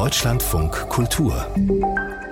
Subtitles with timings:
[0.00, 1.46] Deutschlandfunk Kultur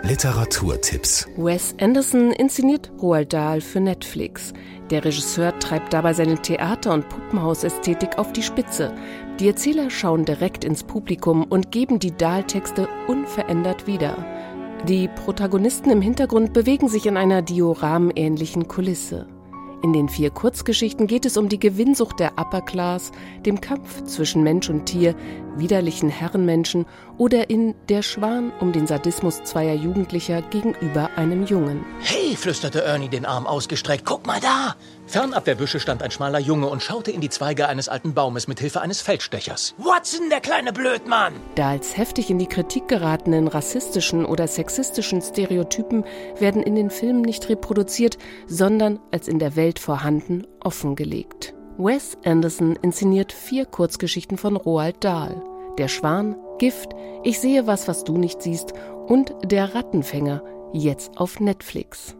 [0.03, 4.55] Literaturtipps Wes Anderson inszeniert Roald Dahl für Netflix.
[4.89, 8.95] Der Regisseur treibt dabei seine Theater- und Puppenhausästhetik auf die Spitze.
[9.39, 14.17] Die Erzähler schauen direkt ins Publikum und geben die Dahl-Texte unverändert wieder.
[14.89, 19.27] Die Protagonisten im Hintergrund bewegen sich in einer dioramenähnlichen Kulisse.
[19.81, 23.13] In den vier Kurzgeschichten geht es um die Gewinnsucht der Upper Class,
[23.47, 25.15] dem Kampf zwischen Mensch und Tier,
[25.57, 26.85] widerlichen Herrenmenschen
[27.19, 31.85] oder in Der Schwan um den Sadismus zweier Jugendlicher gegenüber einem Jungen.
[32.01, 34.77] Hey, flüsterte Ernie den Arm ausgestreckt, guck mal da!
[35.07, 38.47] Fernab der Büsche stand ein schmaler Junge und schaute in die Zweige eines alten Baumes
[38.47, 39.75] mit Hilfe eines Feldstechers.
[39.79, 41.35] Watson, der kleine Blödmann!
[41.55, 46.05] Da als heftig in die Kritik geratenen rassistischen oder sexistischen Stereotypen
[46.39, 51.55] werden in den Filmen nicht reproduziert, sondern als in der Welt vorhanden offengelegt.
[51.79, 55.43] Wes Anderson inszeniert vier Kurzgeschichten von Roald Dahl.
[55.79, 56.95] Der Schwan, Gift,
[57.25, 58.73] Ich sehe was, was du nicht siehst
[59.07, 60.43] und Der Rattenfänger,
[60.73, 62.17] jetzt auf Netflix.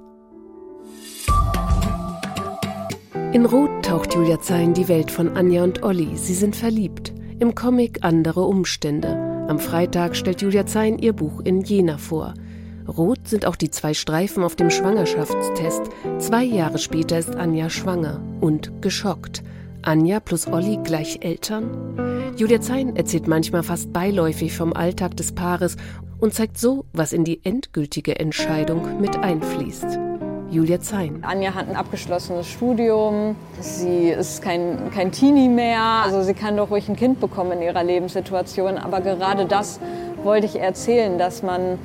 [3.33, 6.17] In Rot taucht Julia Zein die Welt von Anja und Olli.
[6.17, 7.13] Sie sind verliebt.
[7.39, 9.47] Im Comic andere Umstände.
[9.49, 12.35] Am Freitag stellt Julia Zein ihr Buch in Jena vor.
[12.89, 15.83] Rot sind auch die zwei Streifen auf dem Schwangerschaftstest.
[16.19, 19.43] Zwei Jahre später ist Anja schwanger und geschockt.
[19.83, 22.35] Anja plus Olli gleich Eltern?
[22.37, 25.77] Julia Zein erzählt manchmal fast beiläufig vom Alltag des Paares
[26.21, 29.99] und zeigt so, was in die endgültige Entscheidung mit einfließt.
[30.51, 31.23] Julia Zein.
[31.23, 33.37] Anja hat ein abgeschlossenes Studium.
[33.61, 35.83] Sie ist kein, kein Teenie mehr.
[35.83, 38.79] Also sie kann doch ruhig ein Kind bekommen in ihrer Lebenssituation.
[38.79, 39.79] Aber gerade das
[40.23, 41.79] wollte ich erzählen, dass man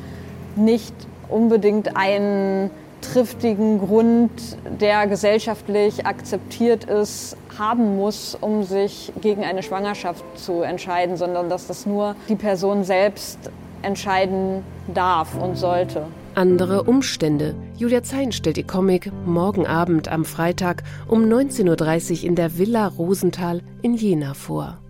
[0.56, 0.94] nicht
[1.30, 2.70] unbedingt einen
[3.04, 4.32] triftigen Grund,
[4.80, 11.68] der gesellschaftlich akzeptiert ist, haben muss, um sich gegen eine Schwangerschaft zu entscheiden, sondern dass
[11.68, 13.38] das nur die Person selbst
[13.82, 16.08] entscheiden darf und sollte.
[16.36, 17.54] Andere Umstände.
[17.78, 22.88] Julia Zein stellt ihr Comic morgen Abend am Freitag um 19.30 Uhr in der Villa
[22.88, 24.83] Rosenthal in Jena vor.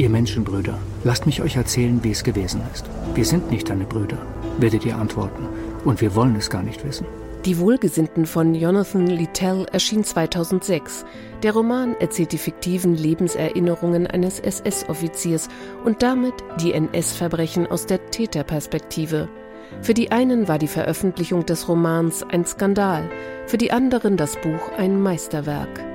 [0.00, 2.86] Ihr Menschenbrüder, lasst mich euch erzählen, wie es gewesen ist.
[3.14, 4.16] Wir sind nicht deine Brüder,
[4.56, 5.46] werdet ihr antworten.
[5.84, 7.04] Und wir wollen es gar nicht wissen.
[7.44, 11.04] Die Wohlgesinnten von Jonathan Littell erschien 2006.
[11.42, 15.48] Der Roman erzählt die fiktiven Lebenserinnerungen eines SS-Offiziers
[15.84, 19.28] und damit die NS-Verbrechen aus der Täterperspektive.
[19.82, 23.10] Für die einen war die Veröffentlichung des Romans ein Skandal,
[23.46, 25.89] für die anderen das Buch ein Meisterwerk.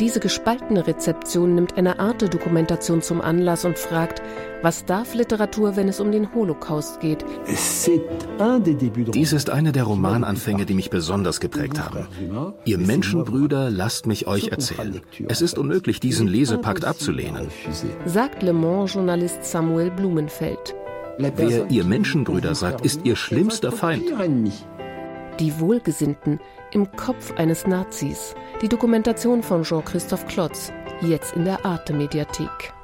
[0.00, 4.22] Diese gespaltene Rezeption nimmt eine Art Dokumentation zum Anlass und fragt,
[4.62, 7.24] was darf Literatur, wenn es um den Holocaust geht?
[9.12, 12.06] Dies ist einer der Romananfänge, die mich besonders geprägt haben.
[12.64, 15.00] Ihr Menschenbrüder, lasst mich euch erzählen.
[15.28, 17.48] Es ist unmöglich, diesen Lesepakt abzulehnen.
[18.04, 20.76] Sagt Le Mans-Journalist Samuel Blumenfeld.
[21.18, 24.04] Wer ihr Menschenbrüder sagt, ist ihr schlimmster Feind.
[25.40, 26.40] Die Wohlgesinnten
[26.72, 28.34] im Kopf eines Nazis.
[28.60, 32.74] Die Dokumentation von Jean-Christophe Klotz, jetzt in der Arte-Mediathek.